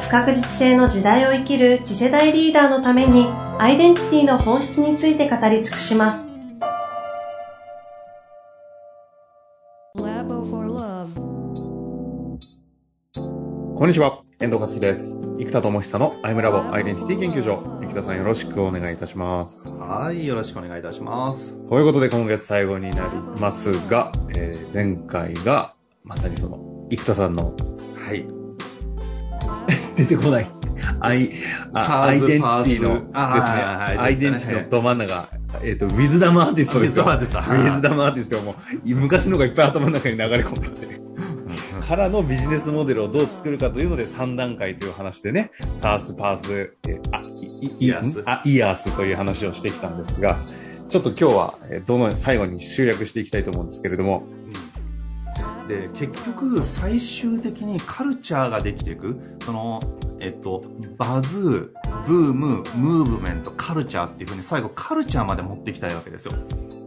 [0.00, 3.26] 不確実性の時代を生きる次世代リーダーのために
[3.58, 6.24] アイデンティティの本質について語り尽くします。
[13.74, 15.20] こんにちは、遠藤和樹です。
[15.38, 17.78] 生田智久のアイムラボアイデンティティ研究所。
[17.80, 19.64] 生田さんよろしくお願いいたします。
[19.76, 21.56] はい、よろしくお願いいたします。
[21.68, 27.54] ということで今月最後になりますが、えー、前回が、まさにその、生田さんの、
[27.96, 28.26] はい。
[29.98, 30.50] 出てこない。
[31.00, 31.32] アイ、
[31.74, 35.28] アイデンティティのですね、アイデンティティのど真ん中、
[35.62, 37.04] えっ、と、ウィズダムアーティストですよ。
[37.04, 37.38] ウィズダムアーティスト。
[37.38, 41.08] ウィズダムアーティストも、昔のがいっぱい頭の中に流れ込んでて。
[41.88, 47.22] からのビジネスモデルをどう作るかというので3段階という話でね、サース、パース、えあ、
[47.80, 50.36] イアスあ、イアースという話をしてきたんですが、
[50.88, 54.24] ちょっと今日は、どの、最後に集約していきたいと思うんですけれども、
[55.68, 59.16] で結局最終的にカルチャーができていく。
[59.44, 59.80] その
[60.20, 60.62] えっと
[60.96, 66.32] バズーブームムーブメントカルチャーっていうふうに最後カルチャーまで持っていきたいわけですよ。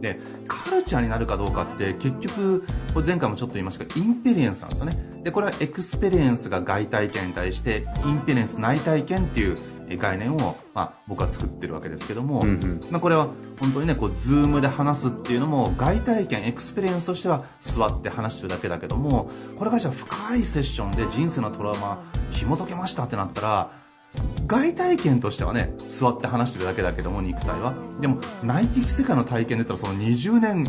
[0.00, 5.22] でカルチャーになるかどうかって結局これ前回もちょっと言いましたけどインペリエンスなんですよね。
[5.22, 9.56] でこれはエクスペリエンスが外体験に対してインペリエンス内体験っていう
[9.96, 13.28] 概念を、まあ、僕は作ってるわけですけども、うんうん、まあ、これは
[13.60, 23.82] 本当にねこうズームで話すっていうのも外体験エクスペリエンスとしては座って話してるだけだけどもこれがじゃあ深いセッションで人生のトラウマ紐解けましたってなったら
[24.46, 27.74] 外体験としてはね座って話してるだけだけども肉体は。
[28.00, 30.66] でも内的世界の体験で言ったらその20年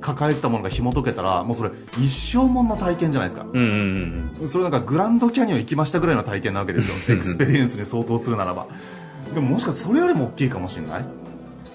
[0.00, 6.96] 抱えてたものが紐解けたらもうそれ一生もんの体験じゃないですか、うんうんうん、それなんかグランドキャニオン行きましたぐらいの体験なわけですよ。
[7.14, 8.66] エクスペリエンスに相当するならば。
[9.34, 11.04] でももしかしたらそれよりも大きいかもしれない、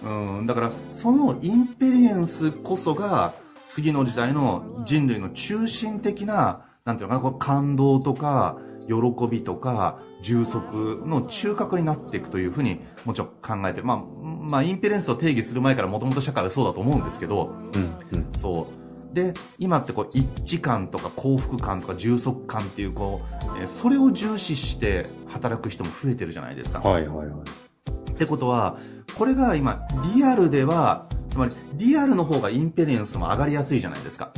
[0.03, 3.33] うん、だからそのインペリエンスこそが
[3.67, 18.67] 次の時代の人類の中心的ななんていうのかな感動とか喜びとか充足の中核になっていくというふうにもちろん考えてまあ、まあ、インペリエンスを定義する前からもともと社会はそうだと思うんですけど、うんうん、そ
[19.11, 23.21] うで今ってこう一致感とか幸福感とか充足感っていうこ
[23.59, 26.79] う、えそれを重視して働く人も増えてるじゃないですか。
[26.79, 28.77] はいはいはい、ってことは
[29.17, 34.31] これが今リアルではつまりリアルの方がインペリエンスも上がりやすいじゃないですか。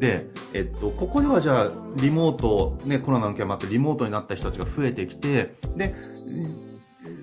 [0.00, 5.94] で、えっと、ここではじゃあ、リモート、ね、コロナの件もあってリモートになった人たちが増えてきて、で、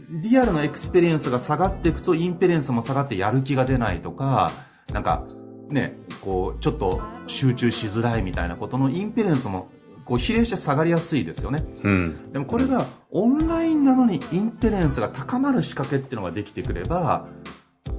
[0.10, 4.52] リアルなエクスペリエンスが下がっていくと、インペリエンスも下がってやる気が出ないとか、
[4.94, 5.24] なんか、
[5.70, 9.70] ね、こう、ちょっと集中しづらいみたいなことのインペリエンスも、
[10.06, 11.66] こう、比例して下がりやすいですよね。
[11.84, 12.32] うん。
[12.32, 17.28] でもこれが、オンラインなのにインペリエンスが高まる仕掛けっていうのができてくれば、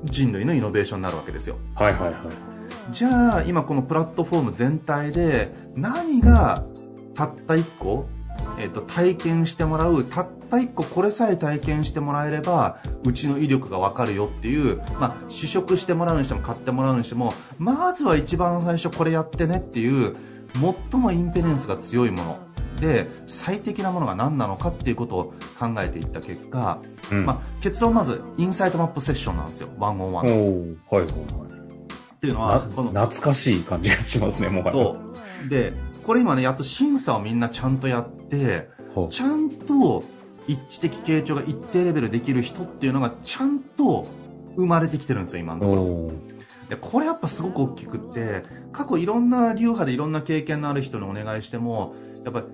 [0.04, 1.56] 人類のイノベーションになるわけですよ。
[1.74, 2.57] はいはいはい。
[2.90, 6.64] じゃあ今このプラットフォーム全体で何が
[7.14, 8.06] たった1個、
[8.58, 20.16] えーと、体験してもらうたった1個これさえ体験してもらえればうちの威力が分かるよっていう、まあ、試食してもらうにしても買ってもらうにしてもまずは一番最初これやってねっていう
[20.90, 22.38] 最もインペレンスが強いもの。
[22.80, 25.24] で最適なものが何なのかっていうことを
[25.58, 26.78] 考えていった結果、
[27.10, 29.68] うん、まあ、結論まずインサイトマップセッションなんですよ。
[29.78, 31.57] ワンオンワンはいはいはい
[32.18, 34.96] っていうのは、この懐かしい感じがしますね、もはそ
[35.46, 35.48] う。
[35.48, 35.72] で、
[36.04, 38.68] これ今ね、やっと審査をみんなちゃんとやって、
[39.08, 40.02] ちゃんと
[40.48, 44.04] 一致的傾聴が一定レベルできる人っていうのがちゃんと
[44.56, 46.12] 生まれてきてるんですよ、今のところ。
[46.68, 48.42] で、これやっぱすごく大きくって、
[48.72, 52.46] 過去いろんな流派でいろんな経験のある人にお願いしても、やっぱり、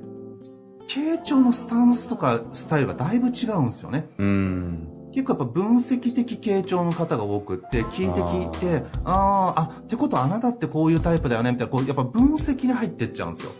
[0.86, 4.10] 傾聴のスタンスとかスタイルがだいぶ違うんですよね。
[4.18, 4.88] うん。
[5.14, 13.52] 結構やっぱ分析的傾聴の方が多くって聞いて聞いてああってことはあなたってこういうタイプだよねみたいなこうやっぱ分析に入ってっちゃうんですよ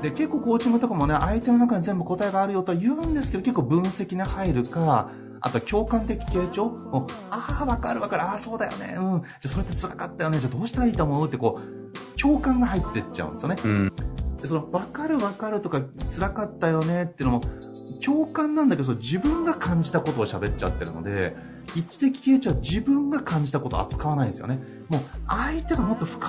[0.00, 5.10] で結構コーチングとかもね相手の中に全部答えがあるよとは言うんですけど結構分析に入るか
[5.42, 6.72] あと共感的傾聴
[7.30, 8.22] ああ、わかるわかる。
[8.22, 8.94] ああ、そうだよね。
[8.96, 9.22] うん。
[9.22, 10.38] じゃあそれって辛かったよね。
[10.38, 13.56] じゃあどうしたらいいと思うってこう、共感が入ってっちゃうんですよね。
[13.64, 13.92] うん、
[14.42, 17.40] でその、わかるわかるとか辛かったよねっていうのも、
[18.04, 21.36] 共感なんだけど自分が感じたことを喋っちゃってるので
[21.76, 24.58] 一致的傾聴は自分が感じたことを扱わないんですよね。
[24.88, 26.28] もう相手がもっと深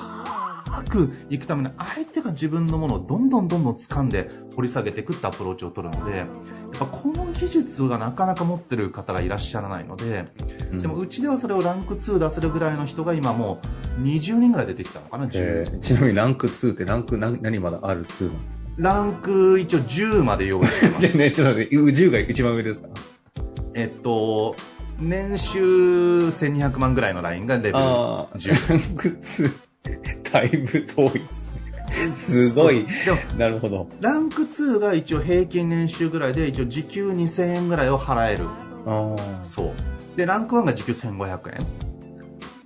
[0.73, 6.27] 深くいくために、相手が自分のものをどんどんどんどん掴んで掘り下げていくってアプローチを取るので、やっ
[6.79, 10.25] ぱこの技術がなかなか持ってる方がいらっしゃらないので、
[10.71, 18.63] うん、でもうちではそれをランク2出せるぐらいの人が今もう20人ぐらい出てきたのかな、えー、ちなみにランク2ってランク何何まである2なんですか？
[18.77, 21.13] ランク一応10まで用意してます。
[21.17, 22.87] ね、ちょっと待って、10が一番上ですか？
[23.75, 24.55] えっと、
[24.99, 25.61] 年収
[26.27, 28.69] 1200万ぐらいのラインがレベル10。
[28.69, 29.51] ランク2、
[30.31, 32.11] だいぶ遠いですね。
[32.11, 32.85] すごい。
[33.05, 33.87] でも、なるほど。
[34.01, 38.45] ランク2が一応平均年収ぐらいで、一応時給2000円ぐらいを払える。
[39.43, 40.17] そう。
[40.17, 41.57] で、ランク1が時給1500円。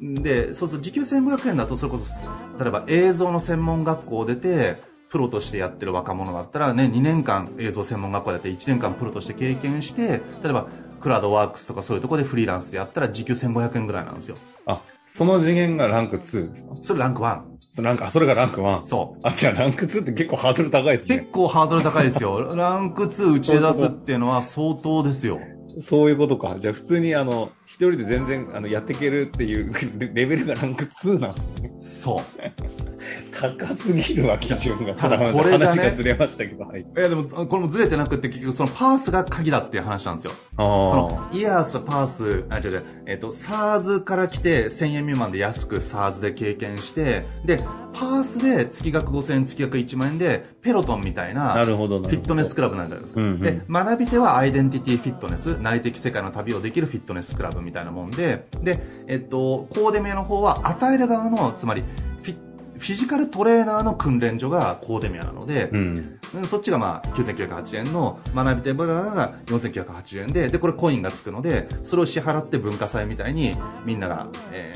[0.01, 2.23] で、そうすると時給1500円だと、それこそ、
[2.59, 4.75] 例えば映像の専門学校を出て、
[5.09, 10.67] プロとしてやってる若者だったらね、2年間映像専門学校でやって1年間プロとして経験して、例えば
[10.99, 14.35] クラウドワークスとかそういうところでフリーランスでやったら時給1500円ぐらいなんですよ。
[14.65, 16.75] あ、その次元がランク2ですか？
[16.75, 17.41] それランク1。
[17.81, 18.81] ランク、あ、それがランク 1?
[18.81, 19.19] そう。
[19.23, 21.19] あ、じゃあランク2って結構ハードル高いですね。
[21.19, 22.55] 結構ハードル高いですよ。
[22.55, 25.39] ランク2打ちで出すっていうのは相当ですよ。
[25.81, 26.57] そういうことか。
[26.59, 29.71] じゃあ普通にあの、一人で全然あのやっていけるっていう
[30.13, 31.71] レベルがランク2なんですね。
[31.79, 32.86] そう。
[33.31, 34.95] 高すぎるわ、基準が。
[34.95, 36.81] ただこれが、ね、話がずれましたけど、はい。
[36.81, 40.31] いや、でも、これもずれてなくて、結局そのパースが鍵だっていう話なんですよ。
[40.55, 47.57] その、イヤース、パース、あ、違う違う、えっ、ー、と、SARS から来て、1000円未満で安く SARS で経験して、で、
[47.93, 53.21] パースで月額5000円、月額1万円で、ペロトンみたいな、なるほど、フィットネスクラブなんじゃないですか。
[53.21, 61.83] うんうん、で、学び手はアイデンティティフィットネス、内的世界の旅をできるフィットネスクラブみたいなもんで、で、えっと、コーデ名の方は与える側の、つまり、
[62.21, 62.35] フィ
[62.79, 74.73] ジカルトレーナーの訓練所がコーデミアなので、うん、そっちがまあ9980円の学び手側が4980円で、で、これコインがつくので、それを支払って文化祭みたいにみんなが、え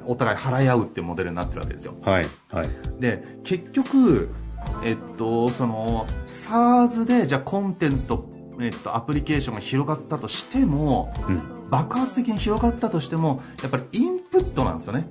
[0.00, 1.94] ー、お互い払い合うっていうモデルになってるわけですよ。
[2.02, 2.26] はい。
[2.50, 2.68] はい。
[3.00, 4.30] で、結局、
[4.84, 8.30] えっと、その、SARS で、じゃあコンテンツと、
[8.60, 15.06] えっと、アプリケーションが広がったとしても、うん、爆発的に広がったとしても、やっぱりインプットなんですよね。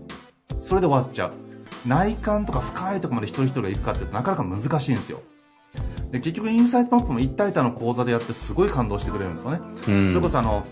[0.60, 1.51] それで終わっちゃう。
[1.86, 5.22] 内観とか深いところまで一人一人が行くかってなかなか難しいんですよ。
[6.12, 9.60] で、結局インサイトマップも一対多の講座でやってすごい感動してくれるんですよね。
[9.88, 10.66] うん、それこそあの、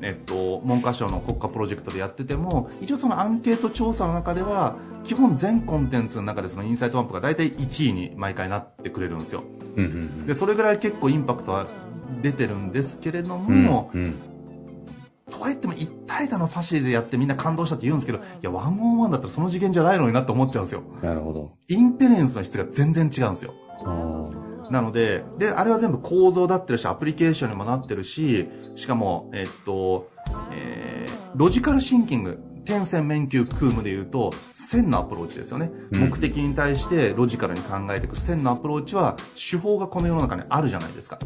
[0.00, 9.42] えっと、文科省の国家プロジェクトでやってても、一応そのアンケート調査の中では、基本全コンテンツの中でそのインサイトマップが大体1位に毎回なってくれるんですよ。
[9.76, 11.66] うん、で、それぐらい結構インパクトは
[12.22, 14.33] 出てるんですけれども、うんうん
[15.44, 20.82] とはいっても一対多のファシリでやってみんな感動したって言うんですけど、いや、 one on one だったらその次元じゃないのになって思っちゃうんですよ。
[21.02, 21.52] なるほど。
[21.68, 23.52] inperience の質が全然違うんですよ。
[24.70, 30.08] なので、で、あれは全部構造だってるし、アプリケーションにもなってるし、しかも、えっと、
[30.50, 35.70] えー、ロジカルシンキング、点線面球空無で言うと、線のアプローチですよね。
[35.92, 41.18] うん、目的に対してロジカルに考えていく線のアプローチは、手法がこの世の中にあるじゃないですか。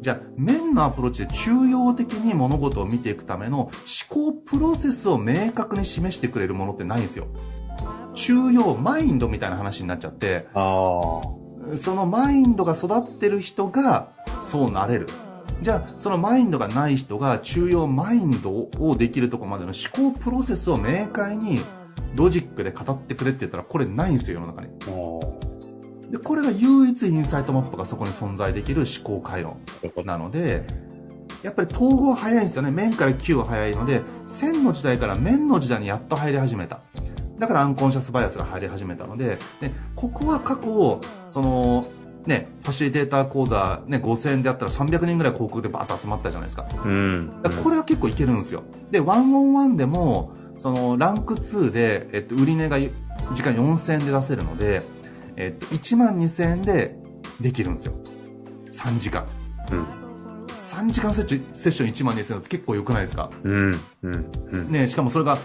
[0.00, 3.72] じゃあ、面のアプローチで中庸的に物事を見ていくための思
[4.08, 7.26] 考プロセスを明確に示してくれるものってないんですよ。
[8.14, 14.08] 中庸、マインドみたいな話になっちゃって、そのマインドが育ってる人が
[14.40, 15.06] そうなれる。
[15.62, 21.60] じゃあ、そのマインドがない人が中庸マインドをできるとこまでの思考プロセスを明快に
[22.16, 24.68] ロジックで語ってくれって言ったらこれないんですよ、世の中に。
[26.10, 30.64] で、これが唯一インサイトマップがそこに存在できる思考回路なので、
[31.42, 32.70] やっぱり統合早いんですよね。
[32.70, 36.80] 面から球は早いので、線の時代から面の時代にやっと入り始めた。
[37.38, 41.86] だからアンコンシャスバイアスが入り始めたので、でここは過去、その、
[42.26, 46.66] ね、ファシリテーター講座、ね、5000円であったら300人ぐらい広告でバーッと集まったじゃないですか。
[46.84, 47.32] うん。
[47.62, 48.64] これは結構いけるんですよ。
[48.90, 52.90] で、ワンオンワンでも、その、ランク2で、えっと、売り値が時
[53.42, 54.82] 間4000円で出せるので、
[55.36, 56.96] えっと、1万2000円で
[57.40, 57.94] できるんですよ。
[58.72, 59.26] 3時間。
[59.72, 59.84] うん。
[60.58, 63.30] 3時間セッションセッション1万2000円って結構良くないですか？
[63.42, 63.70] うん。
[64.02, 64.30] うん。
[64.52, 65.36] うん、ねしかもそれが、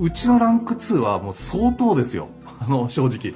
[0.00, 2.28] うちのランク2はもう相当ですよ。
[2.60, 3.34] あの、正直。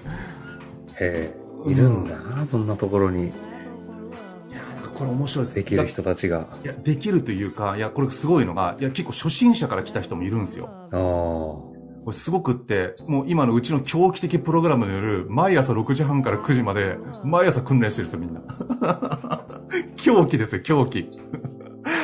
[0.98, 1.34] へ
[1.68, 3.24] え、いるんだな、うん、そんなところに。
[3.24, 3.32] いや、
[4.94, 5.54] これ面白いです。
[5.56, 6.46] できる人たちが。
[6.64, 10.70] いや、できるというか、いや、これすごいのが、いや、結構初心者から来た人もいるんですよ。
[10.92, 11.75] ああ。
[12.06, 19.44] これすごくって、もう今のうちの狂気的プログラムの夜、毎朝6時半から9時まで、毎朝訓練してるんですよ、みんな。
[19.98, 21.10] 狂気ですよ、狂気。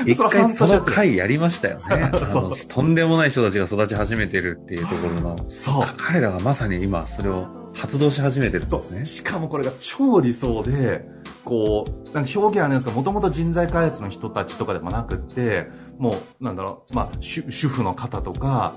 [0.04, 2.10] 一回その回やりましたよね。
[2.68, 5.36] とんでもない人たちが育ち始めてるっていうところの。
[5.46, 5.86] そう。
[5.96, 9.04] 彼らがまさに今、それを発動し始めてるんですね。
[9.04, 11.06] しかもこれが超理想で、
[11.44, 18.74] こう、なんか表現あるんですか、もともと人材開発の人たちとかでもなくって、もう、なんだろう、まあ、主婦の方とか、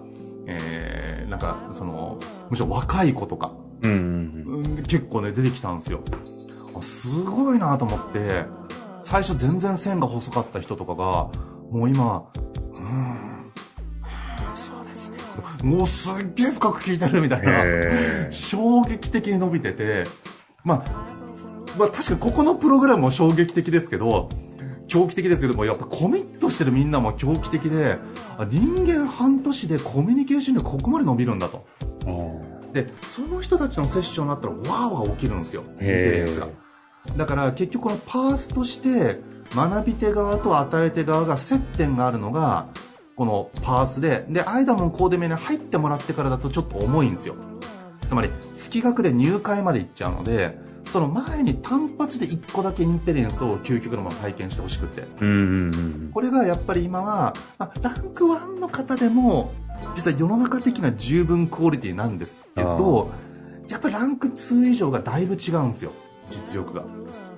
[0.47, 3.51] えー、なんか、その、むしろ若い子とか、
[3.83, 6.01] うんうんうん、結構ね、出てきたんですよ。
[6.77, 8.45] あすごいなと思って、
[9.01, 11.29] 最初全然線が細かった人とかが、
[11.71, 12.25] もう今、
[12.75, 13.51] うん、
[14.53, 15.17] そうですね。
[15.63, 20.03] もうすっげえ深く聞いてるみたいな、衝撃的に伸びてて、
[20.63, 21.15] まあ、
[21.77, 24.29] まあ確かにここのプログラムも衝撃的ですけど、
[24.95, 27.97] 狂気的ですけども、やっぱコミットしてるみんなも狂気的で、
[28.49, 31.65] 人間半年でコミュニケーション力ここまで伸びるんだと。
[32.71, 36.47] で、その人たちのセッションになったら、わーわー起きるんですよ、 inperience が。
[37.17, 39.19] だから結局このパースとして、
[39.53, 42.67] 学び手側と与え手側が接点があるのが、
[43.17, 47.35] このパースで、で、アイダモンコーデメに入ってもらってからだとちょっと重いんですよ。
[48.07, 55.01] つまり、月額で入会まで行っちゃうので、その前に単発で1個だけ inperience を究極のまま体験してほしくて、
[56.13, 59.53] これがやっぱり今は、まあ、ランク1の方でも
[59.95, 63.11] 実は世の中的な十分クオリティなんですけど
[63.67, 65.91] やっぱりランク2以上がだいぶ違うんですよ
[66.27, 66.83] 実力が。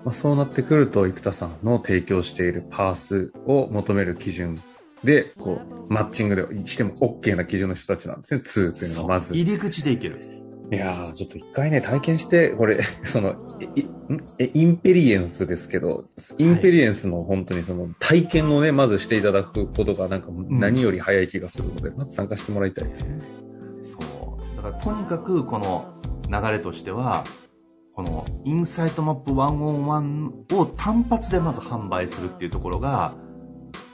[0.06, 4.58] まあ、そうなってくると生田さんの提供しているパースを求める基準
[5.04, 9.34] で、こう、マッチングでしても OK な基準の人たちなんですね、2っていうのはまず。
[9.36, 10.37] 入り口でいける。
[10.70, 13.36] いやー、ちょっと一回ね、体験して、これ、 その、
[13.76, 13.88] い
[14.54, 16.06] inperience ですけど、
[16.38, 23.18] inperience の本当にその体験をね、まずしていただくことがなんか何より早い気がするので、うん、まず参加してもらいたいですね。
[23.82, 24.58] そう。
[24.58, 25.94] だからとにかくこの
[26.30, 27.24] 流れとしては、
[27.94, 33.16] このインサイトマップ101を単発でまず販売するっていうところが、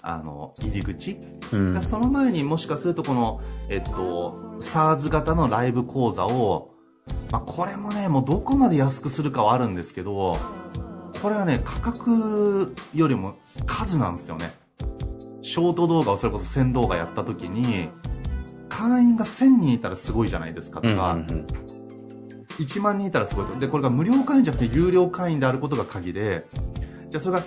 [0.06, 1.18] あの、入り口、
[1.54, 6.76] うん、その前にもしかするとこの、えっと、SARS 型のライブ講座を、
[7.32, 10.38] まあ、これもね、もうどこまで安くするかはあるんですけど、
[11.22, 14.52] これはね、価格よりも数なんですよね。
[15.42, 17.88] ショート動画をそれこそ1000動画やった時に、
[18.68, 21.48] 会員が1000人いたらすごいじゃないですかとか、うんうんうん
[22.60, 23.60] 1万人いたらすごいと。
[23.60, 26.46] で、これが無料会員じゃなくて有料会員であることが鍵で、
[27.10, 27.44] じゃあそれが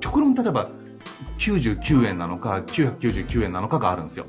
[0.00, 0.68] 極論例えば
[1.38, 4.26] 99円なのか999円なのかがあるんですよ。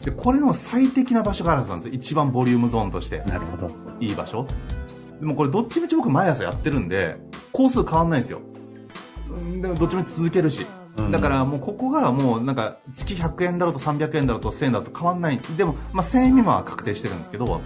[0.00, 1.94] でこれの最適な場所があるはずなんですよ。
[1.94, 3.20] 一番ボリュームゾーンとして。
[3.20, 3.70] なるほど。
[4.00, 4.46] いい場所。
[5.20, 7.16] でもこれどっちみち僕毎朝やってるんで
[7.52, 8.40] 工数変わんないんですよ。
[9.60, 10.66] でもどっちみち続けるし。
[11.10, 15.38] だからもうここがもうなんか月100円だろうと300円だろうと1000円だろうと変わんない。
[15.56, 17.60] でもまあ1000円未満は確定してるんですけど。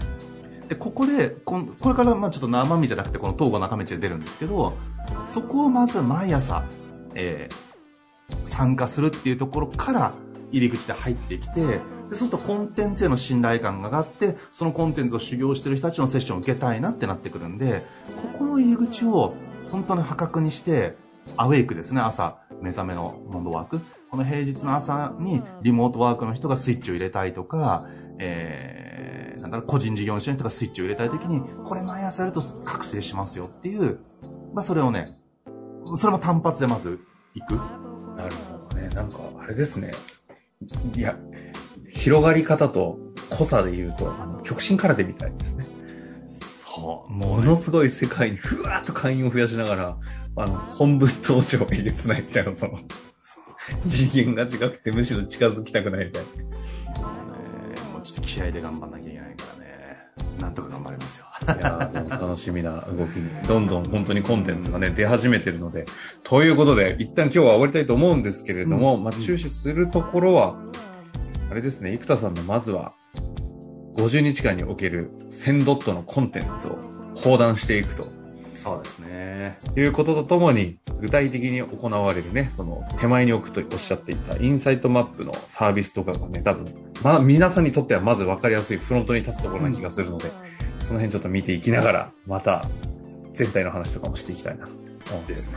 [0.69, 4.76] でここでここれからまあちょっと生身じゃなくてこの東郷中道で出るんですけど
[5.25, 6.65] そこをまず毎朝、
[7.15, 7.55] えー、
[8.45, 10.12] 参加するっていうところから
[10.52, 11.80] 入り口で入ってきてで
[12.11, 17.85] そうするとコンテンツへの信頼感が上がってそのコンテンツを修行してる人たちのセッションを受けたいなってなってくるんで
[18.23, 19.35] ここの入り口を
[19.71, 20.97] 本当に破格にして
[21.37, 23.80] アウェイクですね朝目覚めのモンドワーク
[24.11, 27.87] この平日の朝にリモートワークの人がスイッチを入れたいとか、
[28.18, 33.99] えー、なんだろう、個人事業主の人がスイッチを入れたいときに、これ毎朝やると覚醒しますよっていう、
[34.54, 35.06] まあそれをね、
[35.97, 37.00] それも単発でまず
[37.35, 37.86] 行く。
[38.97, 39.93] なんか、あれですね。
[40.95, 41.19] いや、
[41.91, 42.99] 広がり方と
[43.29, 45.67] 濃さで言うと、あの、極真空手みたいですね。
[46.26, 47.12] そう。
[47.12, 49.99] ものすごい世界にふわっと会員を増やしながら、
[50.37, 52.79] あの、本部登場を入れつないみたいな、その、
[53.87, 56.29] 次元が違くてむしろ近づきたくないみたいな。
[57.75, 59.05] えー、もうちょっと気合で頑張んなきゃ
[61.47, 65.85] いや楽しみな動きに、どんどん本当にコンテンツがね、出始めてるので、
[66.25, 70.57] ということで、一旦今日は終わりたいと思うんですけれども、うん、まあ、注視するところは、
[71.50, 72.95] あれですね、生田さんのまずは、
[73.97, 76.79] 50日間における1000ドットのコンテンツを
[77.15, 78.07] 放談していくと。
[78.53, 79.59] そうですね。
[79.76, 90.55] いうこととともに、具体的に行われるね、その手前に置くとおっしゃっていたインサイトマップのサービスとかがね、多分、まあ皆さんにとってはまず分かりやすいフロントに立つところな気がするので、うん
[90.87, 92.64] その辺ちょっと見ていきながら、また
[93.33, 94.66] 全体の話とかもしていきたいな。
[94.66, 95.52] と思ってます。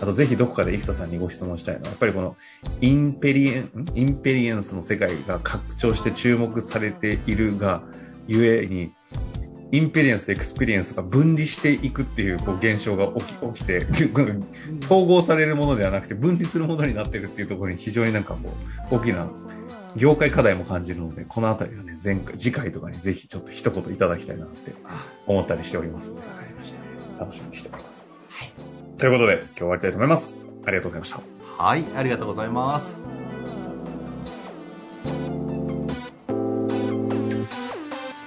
[0.00, 2.36] あとぜひどこかで生田さんにご質問したいのは、やっぱりこの
[2.80, 7.82] inperien、inperience の世界が拡張して注目されているが、
[8.26, 8.92] ゆえに、
[9.72, 13.86] inperience と experience が分離していくっていうこう現象が起き起きて、
[14.86, 18.52] 統合されるものではなくて分離するものになってるっていうところに非常になんかこ
[18.90, 19.28] う、大きな
[19.96, 24.72] 業界課題も感じるので、このあたりはね、前回、次回とかにぜひちょっと一言いただきたいなって
[25.26, 27.24] 思ったりしておりますので、わかりました。
[27.24, 28.08] 楽しみにしております。
[28.28, 28.52] はい。
[28.98, 30.46] ということで、今日終わりたいと思います。
[30.64, 31.62] ありがとうございました。
[31.62, 33.19] はい、ありがとうございます。